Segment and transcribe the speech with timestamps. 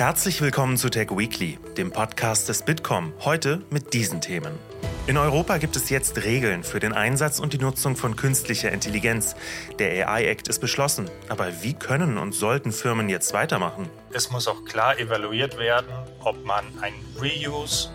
[0.00, 3.12] Herzlich willkommen zu Tech Weekly, dem Podcast des Bitkom.
[3.20, 4.58] Heute mit diesen Themen.
[5.06, 9.36] In Europa gibt es jetzt Regeln für den Einsatz und die Nutzung von künstlicher Intelligenz.
[9.78, 11.10] Der AI-Act ist beschlossen.
[11.28, 13.90] Aber wie können und sollten Firmen jetzt weitermachen?
[14.10, 17.90] Es muss auch klar evaluiert werden, ob man einen Reuse,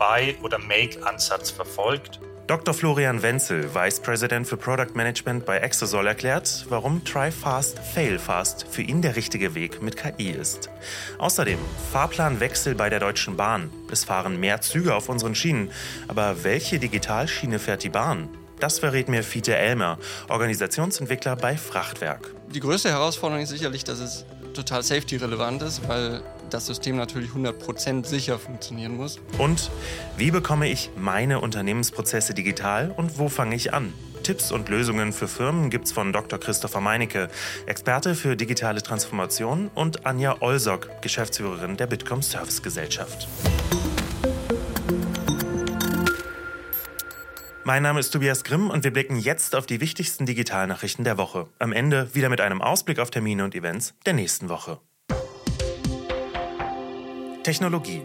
[0.00, 2.74] Buy- oder Make-Ansatz verfolgt Dr.
[2.74, 8.68] Florian Wenzel, Vice President für Product Management bei Exosol, erklärt, warum Try Fast, Fail Fast
[8.68, 10.70] für ihn der richtige Weg mit KI ist.
[11.18, 11.58] Außerdem
[11.90, 13.72] Fahrplanwechsel bei der Deutschen Bahn.
[13.90, 15.72] Es fahren mehr Züge auf unseren Schienen.
[16.06, 18.28] Aber welche Digitalschiene fährt die Bahn?
[18.60, 22.32] Das verrät mir Fiete Elmer, Organisationsentwickler bei Frachtwerk.
[22.54, 24.24] Die größte Herausforderung ist sicherlich, dass es
[24.56, 29.18] total safety-relevant ist, weil das System natürlich 100% sicher funktionieren muss.
[29.38, 29.70] Und
[30.16, 33.92] wie bekomme ich meine Unternehmensprozesse digital und wo fange ich an?
[34.22, 36.40] Tipps und Lösungen für Firmen gibt's von Dr.
[36.40, 37.28] Christopher Meinecke,
[37.66, 43.28] Experte für digitale Transformation und Anja Olsock, Geschäftsführerin der Bitkom Service Gesellschaft.
[47.66, 51.48] Mein Name ist Tobias Grimm und wir blicken jetzt auf die wichtigsten Digitalnachrichten der Woche.
[51.58, 54.78] Am Ende wieder mit einem Ausblick auf Termine und Events der nächsten Woche.
[57.42, 58.02] Technologie.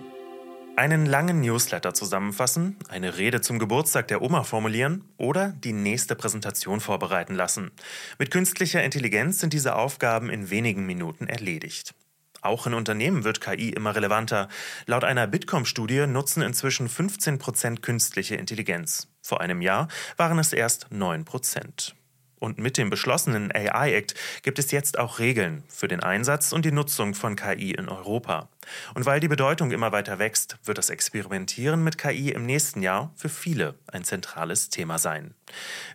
[0.76, 6.80] Einen langen Newsletter zusammenfassen, eine Rede zum Geburtstag der Oma formulieren oder die nächste Präsentation
[6.80, 7.70] vorbereiten lassen.
[8.18, 11.94] Mit künstlicher Intelligenz sind diese Aufgaben in wenigen Minuten erledigt.
[12.42, 14.50] Auch in Unternehmen wird KI immer relevanter.
[14.88, 19.11] Laut einer Bitkom-Studie nutzen inzwischen 15 Prozent künstliche Intelligenz.
[19.22, 21.96] Vor einem Jahr waren es erst 9 Prozent.
[22.42, 26.72] Und mit dem beschlossenen AI-Act gibt es jetzt auch Regeln für den Einsatz und die
[26.72, 28.50] Nutzung von KI in Europa.
[28.96, 33.12] Und weil die Bedeutung immer weiter wächst, wird das Experimentieren mit KI im nächsten Jahr
[33.16, 35.36] für viele ein zentrales Thema sein.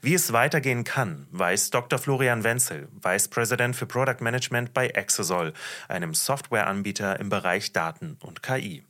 [0.03, 1.99] Wie es weitergehen kann, weiß Dr.
[1.99, 5.53] Florian Wenzel, Vice President für Product Management bei Exosol,
[5.89, 8.85] einem Softwareanbieter im Bereich Daten und KI.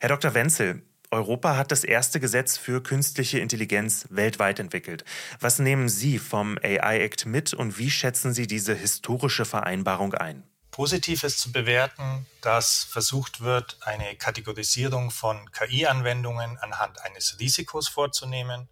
[0.00, 0.32] Herr Dr.
[0.32, 0.80] Wenzel,
[1.12, 5.04] Europa hat das erste Gesetz für künstliche Intelligenz weltweit entwickelt.
[5.40, 10.42] Was nehmen Sie vom AI-Act mit und wie schätzen Sie diese historische Vereinbarung ein?
[10.70, 18.70] Positiv ist zu bewerten, dass versucht wird, eine Kategorisierung von KI-Anwendungen anhand eines Risikos vorzunehmen.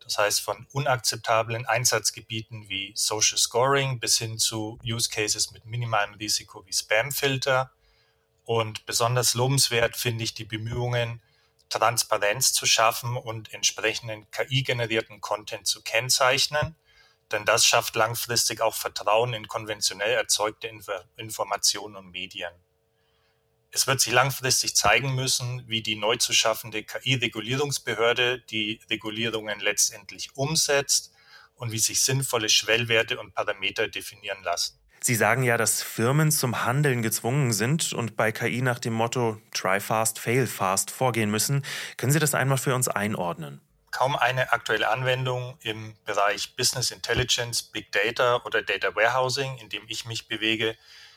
[0.00, 6.14] Das heißt, von unakzeptablen Einsatzgebieten wie Social Scoring bis hin zu Use Cases mit minimalem
[6.14, 7.70] Risiko wie Spamfilter.
[8.44, 11.20] Und besonders lobenswert finde ich die Bemühungen,
[11.72, 16.76] Transparenz zu schaffen und entsprechenden KI-generierten Content zu kennzeichnen.
[17.30, 22.52] Denn das schafft langfristig auch Vertrauen in konventionell erzeugte Inf Informationen und Medien.
[23.70, 30.36] Es wird sich langfristig zeigen müssen, wie die neu zu schaffende KI-Regulierungsbehörde die Regulierungen letztendlich
[30.36, 31.10] umsetzt
[31.54, 34.81] und wie sich sinnvolle Schwellwerte und Parameter definieren lassen.
[35.04, 39.42] Sie sagen ja, dass Firmen zum Handeln gezwungen sind und bei KI nach dem Motto
[39.52, 41.64] Try fast, fail fast vorgehen müssen.
[41.96, 43.60] Können Sie das einmal für uns einordnen?
[43.90, 49.82] Kaum eine aktuelle Anwendung im Bereich Business Intelligence, Big Data oder Data Warehousing, in dem
[49.88, 50.76] ich mich bewege,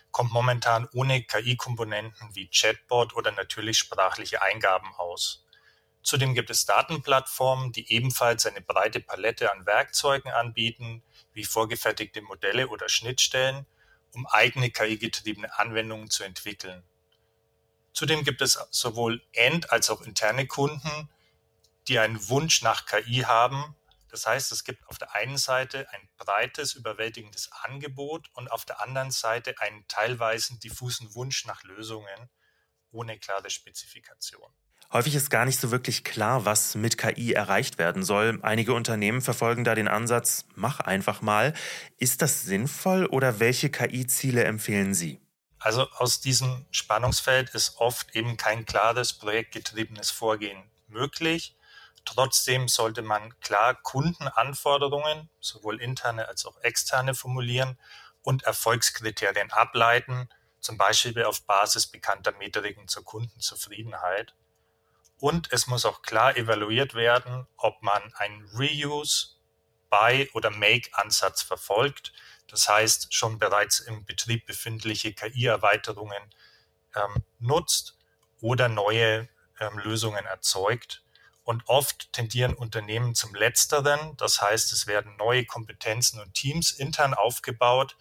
[0.10, 5.46] kommt momentan ohne KI-Komponenten wie Chatbot oder natürlich sprachliche Eingaben aus.
[6.02, 11.04] Zudem gibt es Datenplattformen, die ebenfalls eine breite Palette an Werkzeugen anbieten,
[11.34, 13.68] wie vorgefertigte Modelle oder Schnittstellen,
[14.16, 16.84] um eigene KI-getriebene Anwendungen zu entwickeln.
[17.94, 21.10] Zudem gibt es sowohl End- als auch interne Kunden,
[21.88, 23.76] die einen Wunsch nach KI haben.
[24.10, 28.82] Das heißt, es gibt auf der einen Seite ein breites, überwältigendes Angebot und auf der
[28.82, 32.30] anderen Seite einen teilweise diffusen Wunsch nach Lösungen
[32.92, 34.52] ohne klare Spezifikation.
[34.94, 38.40] Häufig ist gar nicht so wirklich klar, was mit KI erreicht werden soll.
[38.44, 41.54] Einige Unternehmen verfolgen da den Ansatz, mach einfach mal.
[41.98, 45.20] Ist das sinnvoll oder welche KI-Ziele empfehlen Sie?
[45.60, 51.56] Also aus diesem Spannungsfeld ist oft eben kein klares projektgetriebenes Vorgehen möglich.
[52.06, 57.80] Trotzdem sollte man klar Kundenanforderungen, sowohl interne als auch externe, formulieren
[58.22, 60.30] und Erfolgskriterien ableiten,
[60.62, 64.36] zum Beispiel auf Basis bekannter Metriken zur Kundenzufriedenheit.
[65.20, 69.36] Und es muss auch klar evaluiert werden, ob man einen Reuse,
[69.90, 72.12] Buy oder Make-Ansatz verfolgt.
[72.48, 76.34] Das heißt, schon bereits im Betrieb befindliche KI-Erweiterungen
[76.96, 77.98] ähm, nutzt
[78.42, 79.30] oder neue
[79.60, 81.04] ähm, Lösungen erzeugt.
[81.44, 84.18] Und oft tendieren Unternehmen zum Letzteren.
[84.18, 87.96] Das heißt, es werden neue Kompetenzen und Teams intern aufgebaut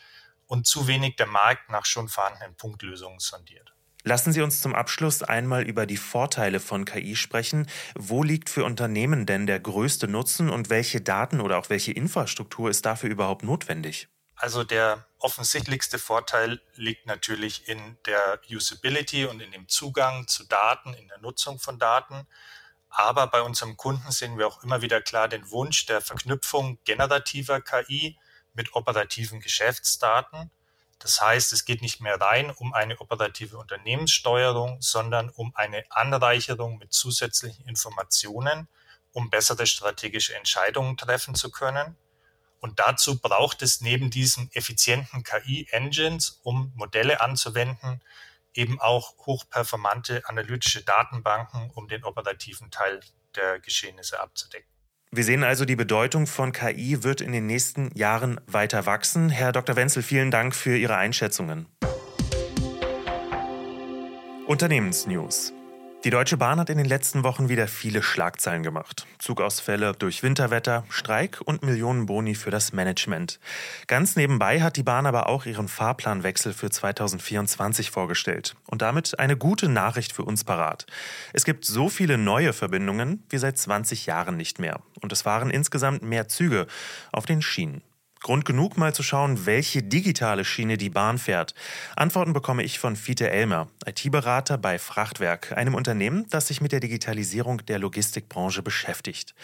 [0.47, 3.74] und zu wenig der Markt nach schon vorhandenen Punktlösungen sondiert.
[4.07, 7.67] Lassen Sie uns zum Abschluss einmal über die Vorteile von KI sprechen.
[7.95, 12.69] Wo liegt für Unternehmen denn der größte Nutzen und welche Daten oder auch welche Infrastruktur
[12.69, 14.09] ist dafür überhaupt notwendig?
[14.37, 20.93] Also der offensichtlichste Vorteil liegt natürlich in der Usability und in dem Zugang zu Daten,
[20.93, 22.27] in der Nutzung von Daten.
[22.91, 27.63] Aber bei unserem Kunden sehen wir auch immer wieder klar den Wunsch der Verknüpfung generativer
[27.63, 28.19] KI
[28.53, 30.51] mit operativen Geschäftsdaten.
[30.99, 36.79] Das heißt, es geht nicht mehr rein um eine operative Unternehmenssteuerung, sondern um eine Anreicherung
[36.79, 38.69] mit zusätzlichen Informationen,
[39.13, 41.97] um bessere strategische Entscheidungen treffen zu können.
[42.61, 48.01] Und dazu braucht es neben diesen effizienten KI-Engines, um Modelle anzuwenden,
[48.55, 53.01] eben auch hochperformante analytische Datenbanken, um den operativen Teil
[53.35, 54.74] der Geschehnisse abzudecken.
[55.17, 59.29] Wir sehen also, die Bedeutung von KI wird in den nächsten Jahren weiter wachsen.
[59.29, 59.77] Herr Dr.
[59.77, 61.67] Wenzel, vielen Dank für Ihre Einschätzungen.
[64.49, 65.53] Unternehmensnews.
[66.05, 69.07] Die Deutsche Bahn hat in den letzten Wochen wieder viele Schlagzeilen gemacht.
[69.19, 73.41] Zugausfälle durch Winterwetter, Streik und Millionen Boni für das Management.
[73.87, 79.39] Ganz nebenbei hat die Bahn aber auch ihren Fahrplanwechsel für 2024 vorgestellt und damit eine
[79.39, 80.85] gute Nachricht für uns parat.
[81.33, 85.49] Es gibt so viele neue Verbindungen wie seit 20 Jahren nicht mehr und es fahren
[85.49, 86.67] insgesamt mehr Züge
[87.13, 87.81] auf den Schienen.
[88.25, 91.55] Grund genug, mal zu schauen, welche digitale Schiene die Bahn fährt.
[91.95, 96.81] Antworten bekomme ich von Fiete Elmer, IT-Berater bei Frachtwerk, einem Unternehmen, das sich mit der
[96.81, 99.35] Digitalisierung der Logistikbranche beschäftigt.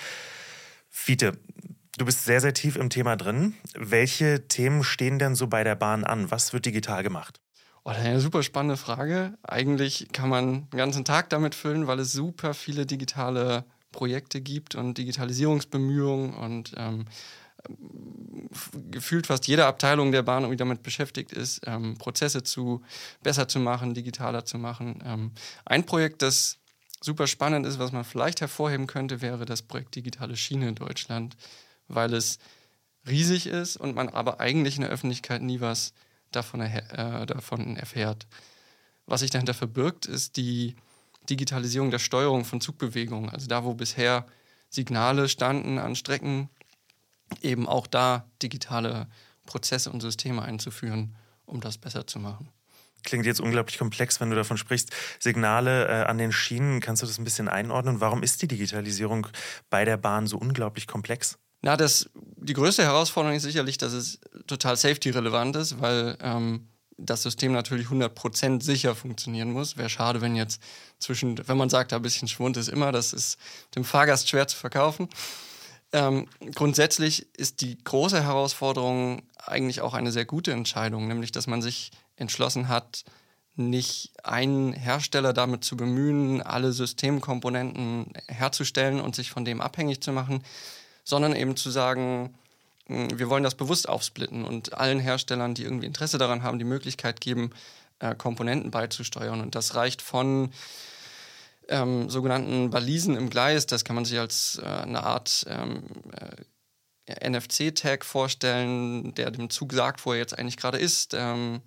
[0.88, 1.38] Fiete,
[1.98, 3.52] du bist sehr, sehr tief im Thema drin.
[3.74, 6.30] Welche Themen stehen denn so bei der Bahn an?
[6.30, 7.38] Was wird digital gemacht?
[7.84, 9.34] Oh, eine super spannende Frage.
[9.42, 14.74] Eigentlich kann man einen ganzen Tag damit füllen, weil es super viele digitale Projekte gibt
[14.74, 17.04] und Digitalisierungsbemühungen und ähm,
[18.90, 22.82] gefühlt fast jede Abteilung der Bahn irgendwie damit beschäftigt ist, ähm, Prozesse zu
[23.22, 25.02] besser zu machen, digitaler zu machen.
[25.04, 25.32] Ähm,
[25.64, 26.58] ein Projekt, das
[27.00, 31.36] super spannend ist, was man vielleicht hervorheben könnte, wäre das Projekt Digitale Schiene in Deutschland,
[31.88, 32.38] weil es
[33.06, 35.92] riesig ist und man aber eigentlich in der Öffentlichkeit nie was
[36.30, 38.26] davon, äh, davon erfährt.
[39.06, 40.76] Was sich dahinter verbirgt, ist die
[41.28, 43.30] Digitalisierung der Steuerung von Zugbewegungen.
[43.30, 44.26] Also da, wo bisher
[44.68, 46.48] Signale standen an Strecken,
[47.42, 49.06] eben auch da digitale
[49.46, 51.16] Prozesse und Systeme einzuführen,
[51.46, 52.48] um das besser zu machen.
[53.02, 54.90] Klingt jetzt unglaublich komplex, wenn du davon sprichst.
[55.18, 58.00] Signale äh, an den Schienen, kannst du das ein bisschen einordnen?
[58.00, 59.26] Warum ist die Digitalisierung
[59.70, 61.38] bei der Bahn so unglaublich komplex?
[61.62, 67.22] Na, das, die größte Herausforderung ist sicherlich, dass es total safety-relevant ist, weil ähm, das
[67.22, 69.76] System natürlich 100% sicher funktionieren muss.
[69.76, 70.62] Wäre schade, wenn jetzt
[70.98, 73.38] zwischen, wenn man sagt, ein bisschen Schwund ist immer, das ist
[73.74, 75.08] dem Fahrgast schwer zu verkaufen.
[75.92, 81.62] Ähm, grundsätzlich ist die große Herausforderung eigentlich auch eine sehr gute Entscheidung, nämlich dass man
[81.62, 83.04] sich entschlossen hat,
[83.56, 90.12] nicht einen Hersteller damit zu bemühen, alle Systemkomponenten herzustellen und sich von dem abhängig zu
[90.12, 90.44] machen,
[91.04, 92.34] sondern eben zu sagen,
[92.86, 96.64] hm, wir wollen das bewusst aufsplitten und allen Herstellern, die irgendwie Interesse daran haben, die
[96.64, 97.50] Möglichkeit geben,
[97.98, 99.40] äh, Komponenten beizusteuern.
[99.40, 100.50] Und das reicht von
[101.70, 103.66] ähm, sogenannten Balisen im Gleis.
[103.66, 105.84] Das kann man sich als äh, eine Art ähm,
[107.06, 111.14] äh, NFC-Tag vorstellen, der dem Zug sagt, wo er jetzt eigentlich gerade ist.
[111.14, 111.62] Ähm,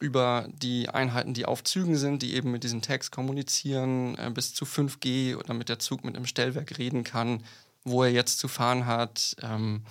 [0.00, 4.52] über die Einheiten, die auf Zügen sind, die eben mit diesen Tags kommunizieren, äh, bis
[4.52, 7.44] zu 5G, damit der Zug mit dem Stellwerk reden kann,
[7.84, 9.84] wo er jetzt zu fahren hat, ähm,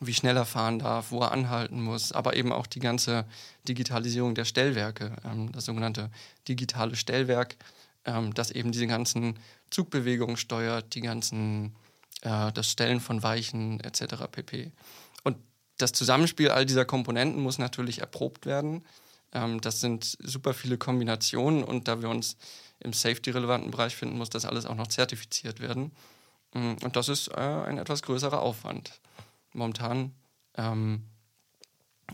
[0.00, 3.26] wie schnell er fahren darf, wo er anhalten muss, aber eben auch die ganze
[3.66, 6.10] Digitalisierung der Stellwerke, ähm, das sogenannte
[6.46, 7.56] digitale Stellwerk
[8.04, 9.38] ähm, das eben diese ganzen
[9.70, 11.76] Zugbewegungen steuert, die ganzen,
[12.22, 14.26] äh, das Stellen von Weichen etc.
[14.30, 14.72] pp.
[15.24, 15.36] Und
[15.76, 18.84] das Zusammenspiel all dieser Komponenten muss natürlich erprobt werden.
[19.32, 22.36] Ähm, das sind super viele Kombinationen und da wir uns
[22.80, 25.92] im safety-relevanten Bereich finden, muss das alles auch noch zertifiziert werden.
[26.54, 29.00] Mm, und das ist äh, ein etwas größerer Aufwand.
[29.52, 30.14] Momentan
[30.56, 31.02] ähm,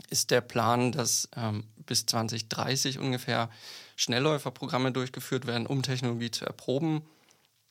[0.09, 3.49] ist der Plan, dass ähm, bis 2030 ungefähr
[3.95, 7.01] Schnellläuferprogramme durchgeführt werden, um Technologie zu erproben.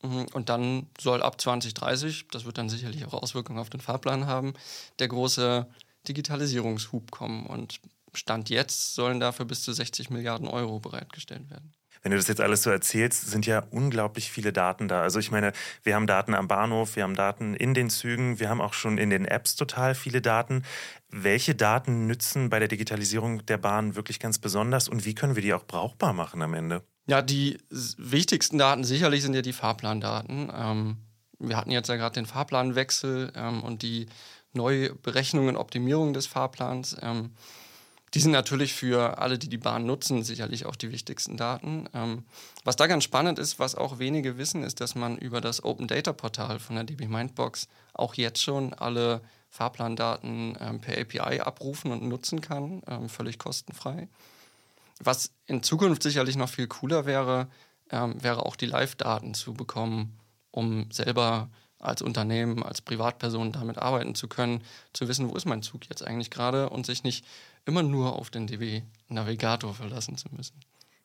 [0.01, 4.25] Mhm, und dann soll ab 2030, das wird dann sicherlich auch Auswirkungen auf den Fahrplan
[4.25, 4.53] haben,
[4.99, 5.67] der große
[6.07, 7.45] Digitalisierungshub kommen.
[7.45, 7.79] Und
[8.13, 11.73] Stand jetzt sollen dafür bis zu 60 Milliarden Euro bereitgestellt werden
[12.05, 15.01] wenn du das jetzt alles so erzählst, sind ja unglaublich viele Daten da.
[15.01, 18.47] Also ich meine, wir haben Daten am Bahnhof, wir haben Daten in den Zügen, wir
[18.47, 20.61] haben auch schon in den Apps total viele Daten.
[21.09, 25.41] Welche Daten nützen bei der Digitalisierung der Bahn wirklich ganz besonders und wie können wir
[25.41, 26.83] die auch brauchbar machen am Ende?
[27.07, 30.51] Ja, die wichtigsten Daten sicherlich sind ja die Fahrplandaten.
[30.55, 30.97] Ähm,
[31.39, 34.05] wir hatten jetzt ja gerade den Fahrplanwechsel ähm, und die
[34.53, 36.97] Neuberechnung und Optimierung des Fahrplans.
[37.01, 37.31] Ähm,
[38.15, 41.89] die sind natürlich für alle, die die Bahn nutzen, sicherlich auch die wichtigsten Daten.
[41.93, 42.23] Ähm,
[42.63, 45.87] was da ganz spannend ist, was auch wenige wissen, ist, dass man über das Open
[45.87, 51.91] Data Portal von der DB Mindbox auch jetzt schon alle Fahrplandaten ähm, per API abrufen
[51.91, 54.07] und nutzen kann, ähm, völlig kostenfrei.
[55.01, 57.49] Was in Zukunft sicherlich noch viel cooler wäre,
[57.91, 60.17] ähm, wäre auch die Live-Daten zu bekommen,
[60.51, 64.63] um selber als Unternehmen, als Privatperson damit arbeiten zu können,
[64.93, 67.25] zu wissen, wo ist mein Zug jetzt eigentlich gerade und sich nicht
[67.65, 70.59] immer nur auf den DB-Navigator verlassen zu müssen.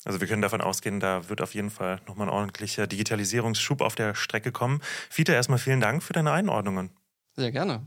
[0.05, 3.95] Also wir können davon ausgehen, da wird auf jeden Fall nochmal ein ordentlicher Digitalisierungsschub auf
[3.95, 4.81] der Strecke kommen.
[5.11, 6.91] Fiete, erstmal vielen Dank für deine Einordnungen.
[7.37, 7.83] Sehr gerne.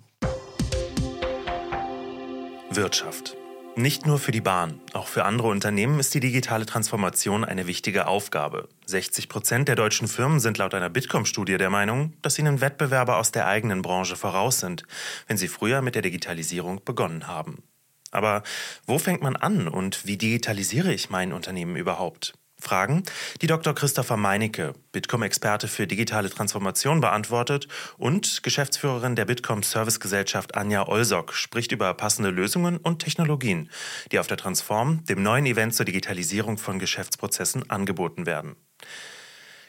[2.69, 3.35] Wirtschaft.
[3.75, 8.05] Nicht nur für die Bahn, auch für andere Unternehmen ist die digitale Transformation eine wichtige
[8.05, 8.69] Aufgabe.
[8.85, 13.31] 60 Prozent der deutschen Firmen sind laut einer Bitkom-Studie der Meinung, dass ihnen Wettbewerber aus
[13.31, 14.83] der eigenen Branche voraus sind,
[15.27, 17.63] wenn sie früher mit der Digitalisierung begonnen haben.
[18.11, 18.43] Aber
[18.85, 22.35] wo fängt man an und wie digitalisiere ich mein Unternehmen überhaupt?
[22.63, 23.03] Fragen,
[23.41, 23.75] die Dr.
[23.75, 27.67] Christopher Meinecke, Bitkom-Experte für digitale Transformation, beantwortet
[27.97, 33.69] und Geschäftsführerin der Bitkom Servicegesellschaft Anja Olsok spricht über passende Lösungen und Technologien,
[34.11, 38.55] die auf der Transform, dem neuen Event zur Digitalisierung von Geschäftsprozessen, angeboten werden.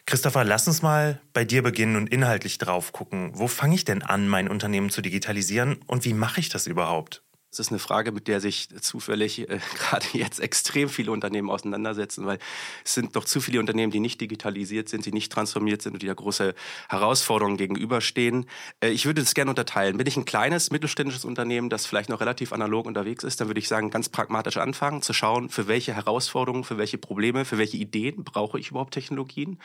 [0.07, 3.33] Christopher, lass uns mal bei dir beginnen und inhaltlich drauf gucken.
[3.35, 7.24] Wo fange ich denn an, mein Unternehmen zu digitalisieren und wie mache ich das überhaupt?
[7.59, 12.27] Das ist eine Frage, mit der sich zufällig äh, gerade jetzt extrem viele Unternehmen auseinandersetzen,
[12.27, 12.39] weil
[12.85, 16.03] es sind doch zu viele Unternehmen, die nicht digitalisiert sind, die nicht transformiert sind und
[16.03, 16.55] die da große
[16.89, 18.47] Herausforderungen gegenüberstehen.
[18.81, 19.97] Äh, ich würde das gerne unterteilen.
[19.97, 23.61] Bin ich ein kleines, mittelständisches Unternehmen, das vielleicht noch relativ analog unterwegs ist, dann würde
[23.61, 27.77] ich sagen, ganz pragmatisch anfangen, zu schauen, für welche Herausforderungen, für welche Probleme, für welche
[27.77, 29.59] Ideen brauche ich überhaupt Technologien.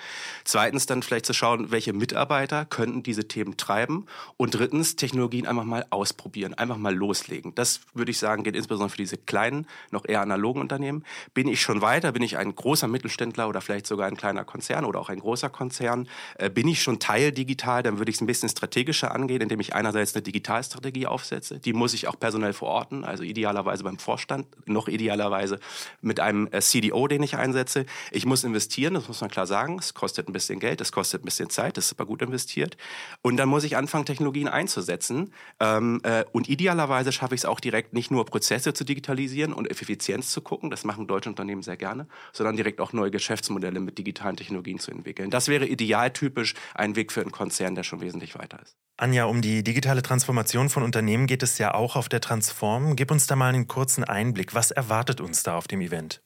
[0.43, 4.05] Zweitens dann vielleicht zu schauen, welche Mitarbeiter könnten diese Themen treiben.
[4.38, 7.55] Und drittens, Technologien einfach mal ausprobieren, einfach mal loslegen.
[7.55, 11.03] Das würde ich sagen, geht insbesondere für diese kleinen, noch eher analogen Unternehmen.
[11.33, 12.12] Bin ich schon weiter?
[12.12, 15.50] Bin ich ein großer Mittelständler oder vielleicht sogar ein kleiner Konzern oder auch ein großer
[15.50, 16.07] Konzern?
[16.38, 17.83] Äh, bin ich schon Teil digital?
[17.83, 21.59] Dann würde ich es ein bisschen strategischer angehen, indem ich einerseits eine Digitalstrategie aufsetze.
[21.59, 25.59] Die muss ich auch personell verorten, also idealerweise beim Vorstand, noch idealerweise
[26.01, 27.86] mit einem äh, CDO, den ich einsetze.
[28.12, 29.77] Ich muss investieren, das muss man klar sagen.
[29.79, 32.77] Es kostet ein bisschen Geld, es kostet ein bisschen Zeit, das ist aber gut investiert.
[33.21, 35.33] Und dann muss ich anfangen, Technologien einzusetzen.
[35.59, 39.54] Ähm, äh, und idealerweise schaffe ich es auch, die direkt nicht nur Prozesse zu digitalisieren
[39.54, 43.80] und Effizienz zu gucken, das machen deutsche Unternehmen sehr gerne, sondern direkt auch neue Geschäftsmodelle
[43.80, 45.30] mit digitalen Technologien zu entwickeln.
[45.30, 48.76] Das wäre idealtypisch ein Weg für einen Konzern, der schon wesentlich weiter ist.
[48.98, 52.96] Anja, um die digitale Transformation von Unternehmen geht es ja auch auf der Transform.
[52.96, 54.56] Gib uns da mal einen kurzen Einblick.
[54.56, 56.22] Was erwartet uns da auf dem Event?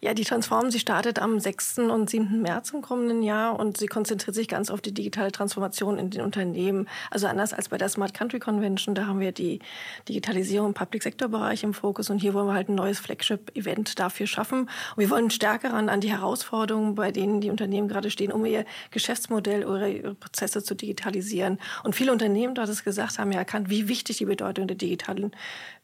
[0.00, 1.78] Ja, die Transform, sie startet am 6.
[1.78, 2.42] und 7.
[2.42, 6.20] März im kommenden Jahr und sie konzentriert sich ganz auf die digitale Transformation in den
[6.22, 6.88] Unternehmen.
[7.10, 9.60] Also anders als bei der Smart Country Convention, da haben wir die
[10.08, 13.56] Digitalisierung im Public Sector Bereich im Fokus und hier wollen wir halt ein neues Flagship
[13.56, 14.62] Event dafür schaffen.
[14.62, 18.44] Und wir wollen stärker ran an die Herausforderungen, bei denen die Unternehmen gerade stehen, um
[18.44, 21.58] ihr Geschäftsmodell oder ihre Prozesse zu digitalisieren.
[21.84, 24.76] Und viele Unternehmen, du hast es gesagt, haben ja erkannt, wie wichtig die Bedeutung der
[24.76, 25.32] digitalen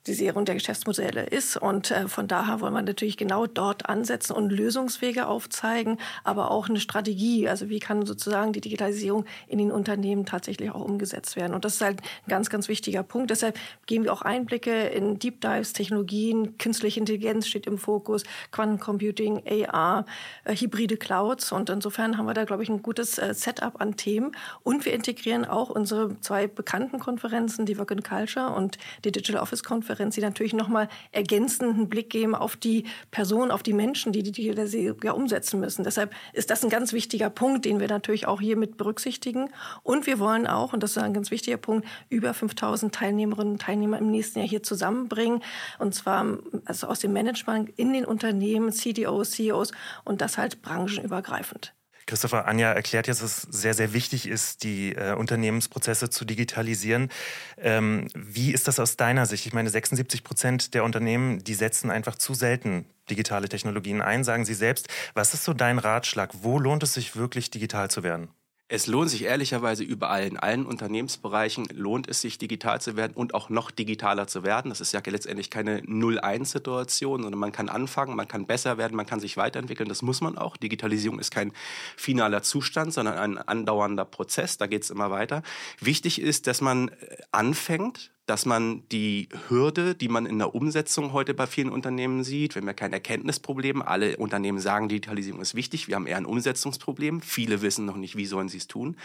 [0.09, 1.57] Digitalisierung der Geschäftsmodelle ist.
[1.57, 6.69] Und äh, von daher wollen wir natürlich genau dort ansetzen und Lösungswege aufzeigen, aber auch
[6.69, 7.49] eine Strategie.
[7.49, 11.55] Also wie kann sozusagen die Digitalisierung in den Unternehmen tatsächlich auch umgesetzt werden?
[11.55, 13.31] Und das ist halt ein ganz, ganz wichtiger Punkt.
[13.31, 19.43] Deshalb geben wir auch Einblicke in Deep Dives, Technologien, künstliche Intelligenz steht im Fokus, Quantencomputing,
[19.69, 20.07] AR,
[20.45, 21.53] äh, hybride Clouds.
[21.53, 24.33] Und insofern haben wir da, glaube ich, ein gutes äh, Setup an Themen.
[24.63, 29.43] Und wir integrieren auch unsere zwei bekannten Konferenzen, die Work in Culture und die Digital
[29.43, 34.13] Office Konferenz Konferenz, die natürlich nochmal ergänzenden Blick geben auf die Person, auf die Menschen,
[34.13, 35.83] die die Digitalisierung ja umsetzen müssen.
[35.83, 39.51] Deshalb ist das ein ganz wichtiger Punkt, den wir natürlich auch hier mit berücksichtigen.
[39.83, 43.63] Und wir wollen auch, und das ist ein ganz wichtiger Punkt, über 5000 Teilnehmerinnen und
[43.63, 45.43] Teilnehmer im nächsten Jahr hier zusammenbringen.
[45.79, 49.73] Und zwar also aus dem Management in den Unternehmen, CDOs, CEOs
[50.05, 51.75] und das halt branchenübergreifend.
[52.09, 57.11] Christopher Anja erklärt jetzt, dass es sehr, sehr wichtig ist, die äh, Unternehmensprozesse zu digitalisieren.
[57.59, 59.47] Ähm, wie ist das aus deiner Sicht?
[59.47, 64.47] Ich meine, 76 Prozent der Unternehmen, die setzen einfach zu selten digitale Technologien ein, sagen
[64.47, 64.89] sie selbst.
[65.15, 66.31] Was ist so dein Ratschlag?
[66.43, 68.29] Wo lohnt es sich wirklich, digital zu werden?
[68.71, 73.33] Es lohnt sich ehrlicherweise überall, in allen Unternehmensbereichen lohnt es sich, digital zu werden und
[73.33, 74.69] auch noch digitaler zu werden.
[74.69, 79.07] Das ist ja letztendlich keine Null-Eins-Situation, sondern man kann anfangen, man kann besser werden, man
[79.07, 79.89] kann sich weiterentwickeln.
[79.89, 80.59] Das muss man auch.
[80.59, 81.53] Digitalisierung ist kein
[81.97, 84.59] finaler Zustand, sondern ein andauernder Prozess.
[84.59, 85.43] Da geht es immer weiter.
[85.81, 91.15] Wichtig ist, dass man äh, anfängt, dass man die Hürde, die man in der Umsetzung
[91.15, 95.55] heute bei vielen Unternehmen sieht, wir haben ja kein Erkenntnisproblem, alle Unternehmen sagen, Digitalisierung ist
[95.55, 98.99] wichtig, wir haben eher ein Umsetzungsproblem, viele wissen noch nicht, wie sollen sie es tun,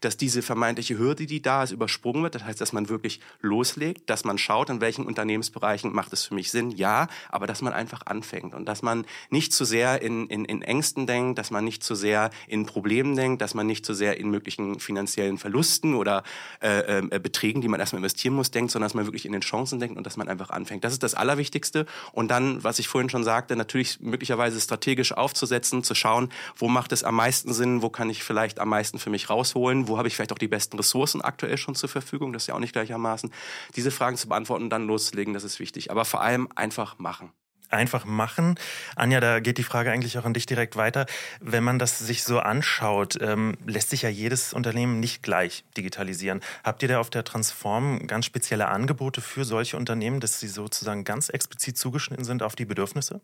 [0.00, 4.08] dass diese vermeintliche Hürde, die da ist, übersprungen wird, das heißt, dass man wirklich loslegt,
[4.08, 7.74] dass man schaut, in welchen Unternehmensbereichen macht es für mich Sinn, ja, aber dass man
[7.74, 11.64] einfach anfängt und dass man nicht zu sehr in, in, in Ängsten denkt, dass man
[11.64, 15.94] nicht zu sehr in Problemen denkt, dass man nicht zu sehr in möglichen finanziellen Verlusten
[15.94, 16.22] oder
[16.62, 19.32] äh, äh, Beträgen, die man erstmal investieren muss, denkt, denkt, sondern dass man wirklich in
[19.32, 20.84] den Chancen denkt und dass man einfach anfängt.
[20.84, 21.86] Das ist das Allerwichtigste.
[22.12, 26.92] Und dann, was ich vorhin schon sagte, natürlich möglicherweise strategisch aufzusetzen, zu schauen, wo macht
[26.92, 30.08] es am meisten Sinn, wo kann ich vielleicht am meisten für mich rausholen, wo habe
[30.08, 32.72] ich vielleicht auch die besten Ressourcen aktuell schon zur Verfügung, das ist ja auch nicht
[32.72, 33.30] gleichermaßen.
[33.76, 35.90] Diese Fragen zu beantworten und dann loslegen, das ist wichtig.
[35.90, 37.32] Aber vor allem einfach machen
[37.70, 38.56] einfach machen.
[38.96, 41.06] Anja, da geht die Frage eigentlich auch an dich direkt weiter.
[41.40, 46.40] Wenn man das sich so anschaut, ähm, lässt sich ja jedes Unternehmen nicht gleich digitalisieren.
[46.64, 51.04] Habt ihr da auf der Transform ganz spezielle Angebote für solche Unternehmen, dass sie sozusagen
[51.04, 53.20] ganz explizit zugeschnitten sind auf die Bedürfnisse?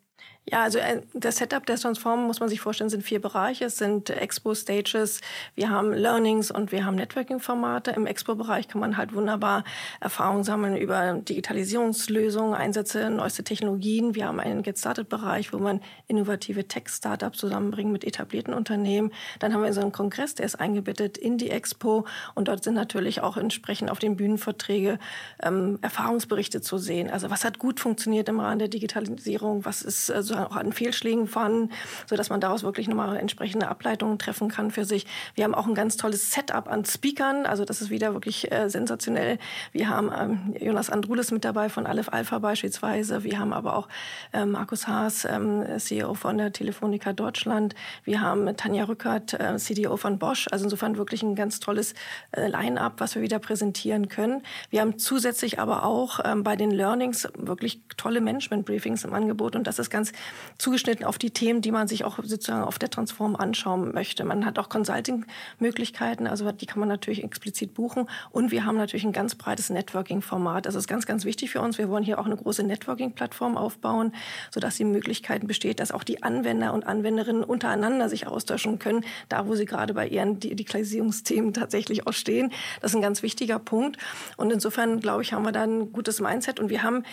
[0.49, 3.65] Ja, also äh, das Setup der Transform muss man sich vorstellen, sind vier Bereiche.
[3.65, 5.21] Es sind Expo-Stages,
[5.57, 7.91] wir haben Learnings und wir haben Networking-Formate.
[7.91, 9.65] Im Expo-Bereich kann man halt wunderbar
[10.01, 14.15] Erfahrungen sammeln über Digitalisierungslösungen, Einsätze, neueste Technologien.
[14.15, 19.13] Wir haben haben einen Get Started-Bereich, wo man innovative Tech-Startups zusammenbringt mit etablierten Unternehmen.
[19.39, 22.75] Dann haben wir so einen Kongress, der ist eingebettet in die Expo und dort sind
[22.75, 24.99] natürlich auch entsprechend auf den Bühnenverträge
[25.43, 27.11] ähm, Erfahrungsberichte zu sehen.
[27.11, 31.27] Also was hat gut funktioniert im Rahmen der Digitalisierung, was ist also auch an Fehlschlägen
[31.27, 31.71] vorhanden,
[32.07, 35.07] sodass man daraus wirklich nochmal entsprechende Ableitungen treffen kann für sich.
[35.35, 38.69] Wir haben auch ein ganz tolles Setup an Speakern, also das ist wieder wirklich äh,
[38.69, 39.39] sensationell.
[39.73, 43.25] Wir haben ähm, Jonas Andrulis mit dabei von Aleph Alpha beispielsweise.
[43.25, 43.89] Wir haben aber auch
[44.33, 47.75] äh, Markus Haas, ähm, CEO von der Telefonica Deutschland.
[48.05, 50.47] Wir haben Tanja Rückert, äh, CDO von Bosch.
[50.51, 51.95] Also insofern wirklich ein ganz tolles
[52.33, 54.43] äh, Line-up, was wir wieder präsentieren können.
[54.71, 59.67] Wir haben zusätzlich aber auch ähm, bei den Learnings wirklich tolle Management-Briefings im Angebot und
[59.67, 60.13] das ist ganz
[60.59, 64.25] zugeschnitten auf die Themen, die man sich auch sozusagen auf der Transform anschauen möchte.
[64.25, 69.05] Man hat auch Consulting-Möglichkeiten, also die kann man natürlich explizit buchen und wir haben natürlich
[69.05, 70.67] ein ganz breites Networking-Format.
[70.67, 71.79] Das ist ganz, ganz wichtig für uns.
[71.79, 74.13] Wir wollen hier auch eine große Networking-Plattform aufbauen,
[74.51, 79.47] sodass die Möglichkeit besteht, dass auch die Anwender und Anwenderinnen untereinander sich austauschen können, da
[79.47, 82.53] wo sie gerade bei ihren Digitalisierungsthemen tatsächlich auch stehen.
[82.81, 83.99] Das ist ein ganz wichtiger Punkt.
[84.37, 87.05] Und insofern, glaube ich, haben wir da ein gutes Mindset und wir haben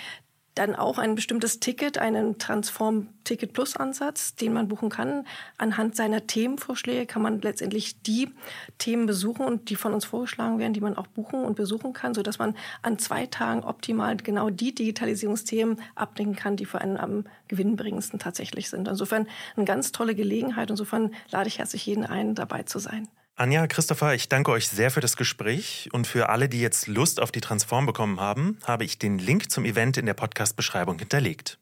[0.56, 5.26] dann auch ein bestimmtes Ticket, einen Transform Ticket Plus Ansatz, den man buchen kann.
[5.58, 8.30] Anhand seiner Themenvorschläge kann man letztendlich die
[8.78, 12.14] Themen besuchen und die von uns vorgeschlagen werden, die man auch buchen und besuchen kann,
[12.14, 16.98] so dass man an zwei Tagen optimal genau die Digitalisierungsthemen abdenken kann, die für einen
[16.98, 18.88] am gewinnbringendsten tatsächlich sind.
[18.88, 20.70] Insofern eine ganz tolle Gelegenheit.
[20.70, 23.08] Insofern lade ich herzlich jeden ein, dabei zu sein.
[23.36, 27.20] Anja, Christopher, ich danke euch sehr für das Gespräch und für alle, die jetzt Lust
[27.20, 31.58] auf die Transform bekommen haben, habe ich den Link zum Event in der Podcast-Beschreibung hinterlegt.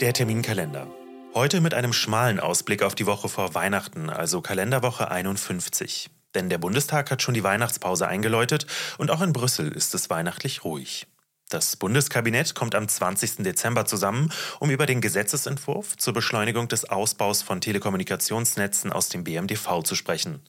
[0.00, 0.86] Der Terminkalender.
[1.34, 6.10] Heute mit einem schmalen Ausblick auf die Woche vor Weihnachten, also Kalenderwoche 51.
[6.36, 10.62] Denn der Bundestag hat schon die Weihnachtspause eingeläutet und auch in Brüssel ist es weihnachtlich
[10.62, 11.08] ruhig.
[11.50, 13.38] Das Bundeskabinett kommt am 20.
[13.38, 19.82] Dezember zusammen, um über den Gesetzesentwurf zur Beschleunigung des Ausbaus von Telekommunikationsnetzen aus dem BMDV
[19.82, 20.42] zu sprechen.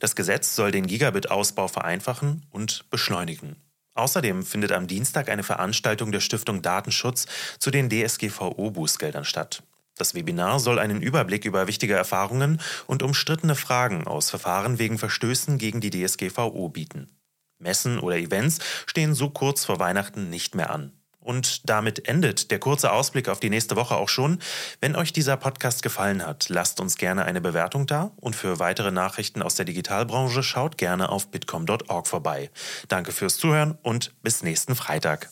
[0.00, 3.62] Das Gesetz soll den Gigabit-Ausbau vereinfachen und beschleunigen.
[3.94, 7.26] Außerdem findet am Dienstag eine Veranstaltung der Stiftung Datenschutz
[7.60, 9.62] zu den DSGVO-Bußgeldern statt.
[9.96, 15.58] Das Webinar soll einen Überblick über wichtige Erfahrungen und umstrittene Fragen aus Verfahren wegen Verstößen
[15.58, 17.08] gegen die DSGVO bieten.
[17.60, 20.92] Messen oder Events stehen so kurz vor Weihnachten nicht mehr an.
[21.20, 24.38] Und damit endet der kurze Ausblick auf die nächste Woche auch schon.
[24.80, 28.90] Wenn euch dieser Podcast gefallen hat, lasst uns gerne eine Bewertung da und für weitere
[28.90, 32.50] Nachrichten aus der Digitalbranche schaut gerne auf bitcom.org vorbei.
[32.88, 35.28] Danke fürs Zuhören und bis nächsten Freitag.